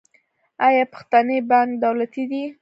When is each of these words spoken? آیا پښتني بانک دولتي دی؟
آیا 0.67 0.83
پښتني 0.93 1.37
بانک 1.49 1.69
دولتي 1.83 2.23
دی؟ 2.31 2.43